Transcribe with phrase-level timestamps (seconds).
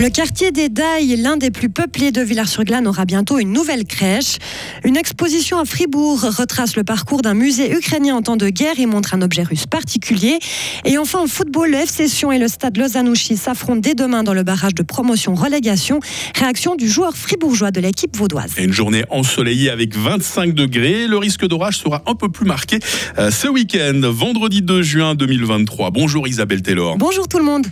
[0.00, 4.38] Le quartier des Dailles, l'un des plus peuplés de Villars-sur-Glane, aura bientôt une nouvelle crèche.
[4.82, 8.86] Une exposition à Fribourg retrace le parcours d'un musée ukrainien en temps de guerre et
[8.86, 10.38] montre un objet russe particulier.
[10.86, 14.32] Et enfin, en football, le FC Sion et le stade Lausanne-Ouchy s'affrontent dès demain dans
[14.32, 16.00] le barrage de promotion-relégation.
[16.34, 18.52] Réaction du joueur fribourgeois de l'équipe vaudoise.
[18.56, 21.08] Une journée ensoleillée avec 25 degrés.
[21.08, 22.78] Le risque d'orage sera un peu plus marqué
[23.18, 25.90] euh, ce week-end, vendredi 2 juin 2023.
[25.90, 26.96] Bonjour Isabelle Taylor.
[26.96, 27.66] Bonjour tout le monde.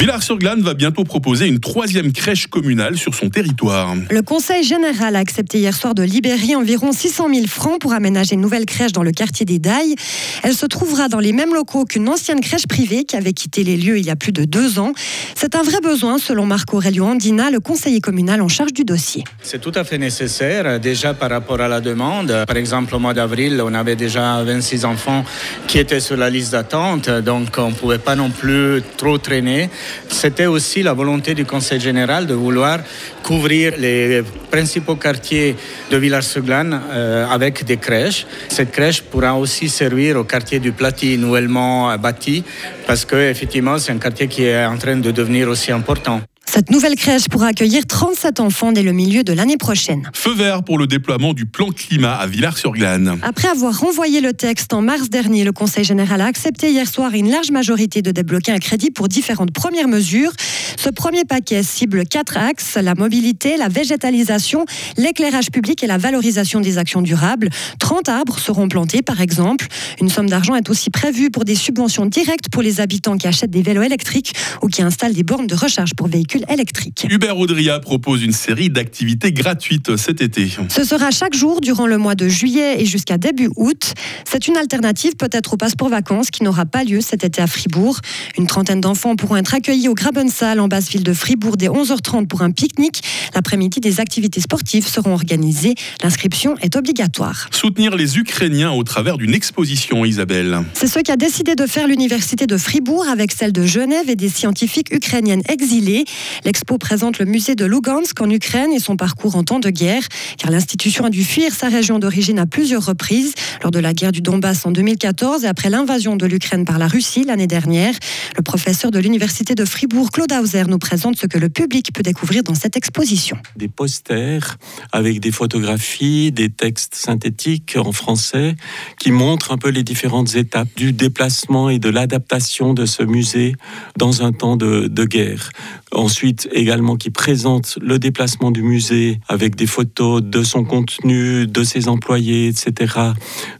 [0.00, 3.94] Villars-sur-Glane va bientôt proposer une troisième crèche communale sur son territoire.
[4.08, 8.34] Le Conseil général a accepté hier soir de libérer environ 600 000 francs pour aménager
[8.34, 9.94] une nouvelle crèche dans le quartier des Dailles.
[10.42, 13.76] Elle se trouvera dans les mêmes locaux qu'une ancienne crèche privée qui avait quitté les
[13.76, 14.94] lieux il y a plus de deux ans.
[15.34, 19.24] C'est un vrai besoin selon Marco Aurelio Andina, le conseiller communal en charge du dossier.
[19.42, 22.46] C'est tout à fait nécessaire déjà par rapport à la demande.
[22.46, 25.26] Par exemple, au mois d'avril, on avait déjà 26 enfants
[25.66, 29.68] qui étaient sur la liste d'attente, donc on ne pouvait pas non plus trop traîner.
[30.08, 32.80] C'était aussi la volonté du Conseil général de vouloir
[33.22, 35.56] couvrir les principaux quartiers
[35.90, 38.26] de Villars-sur-Glane euh, avec des crèches.
[38.48, 42.44] Cette crèche pourra aussi servir au quartier du Platy, nouvellement bâti,
[42.86, 46.20] parce qu'effectivement, c'est un quartier qui est en train de devenir aussi important.
[46.52, 50.10] Cette nouvelle crèche pourra accueillir 37 enfants dès le milieu de l'année prochaine.
[50.12, 53.20] Feu vert pour le déploiement du plan climat à Villars-sur-Glane.
[53.22, 57.14] Après avoir renvoyé le texte en mars dernier, le Conseil général a accepté hier soir
[57.14, 60.32] une large majorité de débloquer un crédit pour différentes premières mesures.
[60.76, 64.64] Ce premier paquet cible quatre axes, la mobilité, la végétalisation,
[64.96, 67.50] l'éclairage public et la valorisation des actions durables.
[67.78, 69.68] 30 arbres seront plantés par exemple.
[70.00, 73.52] Une somme d'argent est aussi prévue pour des subventions directes pour les habitants qui achètent
[73.52, 74.32] des vélos électriques
[74.62, 77.06] ou qui installent des bornes de recharge pour véhicules électrique.
[77.08, 80.48] Hubert Audria propose une série d'activités gratuites cet été.
[80.68, 83.94] Ce sera chaque jour durant le mois de juillet et jusqu'à début août.
[84.24, 87.98] C'est une alternative peut-être au passeport vacances qui n'aura pas lieu cet été à Fribourg.
[88.38, 92.26] Une trentaine d'enfants pourront être accueillis au Grabensal en basse ville de Fribourg dès 11h30
[92.26, 93.02] pour un pique-nique.
[93.34, 95.74] L'après-midi, des activités sportives seront organisées.
[96.02, 97.48] L'inscription est obligatoire.
[97.50, 100.60] Soutenir les Ukrainiens au travers d'une exposition, Isabelle.
[100.74, 104.28] C'est ce qu'a décidé de faire l'université de Fribourg avec celle de Genève et des
[104.28, 106.04] scientifiques ukrainiennes exilées.
[106.44, 110.02] L'expo présente le musée de Lugansk en Ukraine et son parcours en temps de guerre,
[110.38, 114.12] car l'institution a dû fuir sa région d'origine à plusieurs reprises, lors de la guerre
[114.12, 117.94] du Donbass en 2014 et après l'invasion de l'Ukraine par la Russie l'année dernière.
[118.36, 122.02] Le professeur de l'université de Fribourg, Claude Hauser, nous présente ce que le public peut
[122.02, 123.36] découvrir dans cette exposition.
[123.56, 124.56] Des posters
[124.92, 128.54] avec des photographies, des textes synthétiques en français
[128.98, 133.54] qui montrent un peu les différentes étapes du déplacement et de l'adaptation de ce musée
[133.96, 135.50] dans un temps de, guerre.
[135.92, 136.19] Ensuite,
[136.52, 141.88] également qui présente le déplacement du musée avec des photos de son contenu, de ses
[141.88, 142.94] employés, etc.,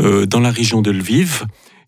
[0.00, 1.44] euh, dans la région de Lviv.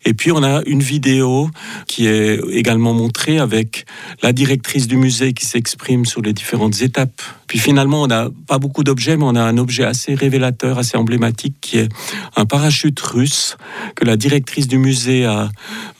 [0.07, 1.49] Et puis on a une vidéo
[1.87, 3.85] qui est également montrée avec
[4.21, 7.23] la directrice du musée qui s'exprime sur les différentes étapes.
[7.47, 10.95] Puis finalement, on n'a pas beaucoup d'objets, mais on a un objet assez révélateur, assez
[10.95, 11.89] emblématique, qui est
[12.35, 13.57] un parachute russe
[13.95, 15.49] que la directrice du musée a,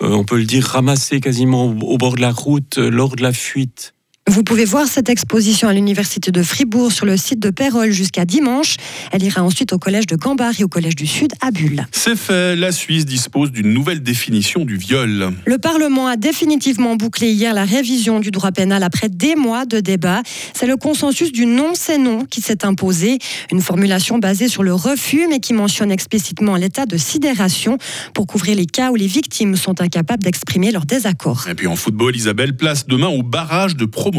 [0.03, 3.23] euh, on peut le dire, ramassé quasiment au bord de la route euh, lors de
[3.23, 3.94] la fuite
[4.27, 8.25] vous pouvez voir cette exposition à l'Université de Fribourg sur le site de Pérol jusqu'à
[8.25, 8.77] dimanche.
[9.11, 11.85] Elle ira ensuite au Collège de Gambard et au Collège du Sud à Bulle.
[11.91, 15.31] C'est fait, la Suisse dispose d'une nouvelle définition du viol.
[15.45, 19.79] Le Parlement a définitivement bouclé hier la révision du droit pénal après des mois de
[19.79, 20.23] débats.
[20.55, 23.19] C'est le consensus du non c'est non qui s'est imposé.
[23.51, 27.77] Une formulation basée sur le refus mais qui mentionne explicitement l'état de sidération
[28.15, 31.45] pour couvrir les cas où les victimes sont incapables d'exprimer leur désaccord.
[31.47, 34.14] Et puis en football, Isabelle place demain au barrage de promotion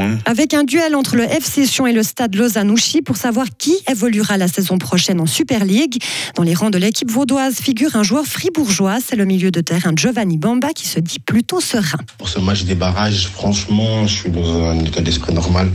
[0.00, 0.18] hein.
[0.24, 4.36] Avec un duel entre le FC Sion et le stade Lausanne-Ouchy pour savoir qui évoluera
[4.36, 6.02] la saison prochaine en Super League.
[6.34, 9.92] Dans les rangs de l'équipe vaudoise figure un joueur fribourgeois, c'est le milieu de terrain
[9.94, 11.98] Giovanni Bamba qui se dit plutôt serein.
[12.18, 15.70] Pour ce match des barrages, franchement, je suis dans un état d'esprit normal.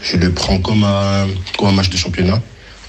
[0.00, 1.26] Je le prends comme un,
[1.58, 2.40] comme un match de championnat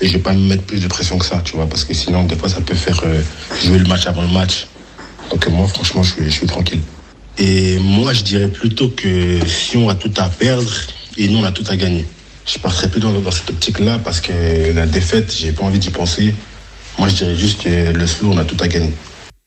[0.02, 1.94] et je vais pas me mettre plus de pression que ça, tu vois, parce que
[1.94, 3.22] sinon, des fois, ça peut faire euh,
[3.64, 4.68] jouer le match avant le match.
[5.32, 6.82] Donc, moi, franchement, je suis, je suis tranquille.
[7.38, 10.72] Et moi, je dirais plutôt que si on a tout à perdre
[11.18, 12.06] et nous, on a tout à gagner.
[12.46, 16.34] Je passerais plutôt dans, cette optique-là parce que la défaite, j'ai pas envie d'y penser.
[16.98, 18.94] Moi, je dirais juste que le slow, on a tout à gagner.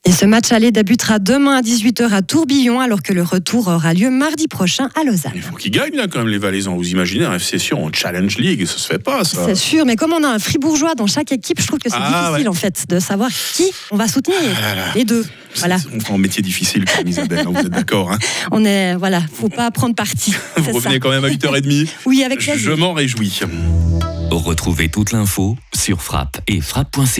[0.08, 3.92] Et ce match aller débutera demain à 18h à Tourbillon, alors que le retour aura
[3.92, 5.32] lieu mardi prochain à Lausanne.
[5.34, 6.74] Il faut qu'ils gagnent là quand même les Valaisans.
[6.74, 9.44] Vous imaginez un FC Sion en Challenge League, ça se fait pas ça.
[9.44, 11.96] C'est sûr, mais comme on a un Fribourgeois dans chaque équipe, je trouve que c'est
[12.00, 14.38] ah, difficile en fait de savoir qui on va soutenir.
[14.56, 15.26] Ah les deux.
[15.56, 15.76] Voilà.
[15.92, 18.18] On prend un métier difficile comme Isabelle, hein, vous êtes d'accord hein
[18.50, 20.34] On est, voilà, faut pas prendre parti.
[20.56, 22.56] vous revenez quand même à 8h30 Oui, avec plaisir.
[22.56, 23.40] Je m'en réjouis.
[24.30, 27.18] Retrouvez toute l'info sur frappe et frappe.ch.